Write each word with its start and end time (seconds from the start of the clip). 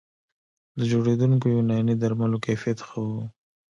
د 0.77 0.79
جوړېدونکو 0.91 1.45
یوناني 1.55 1.95
درملو 2.01 2.37
کیفیت 2.45 2.79
ښه 2.87 2.97
و 3.07 3.09